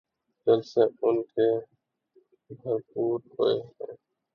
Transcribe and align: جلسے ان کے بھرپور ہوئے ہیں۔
جلسے 0.47 0.81
ان 1.01 1.21
کے 1.23 1.49
بھرپور 2.49 3.19
ہوئے 3.31 3.53
ہیں۔ 3.55 3.95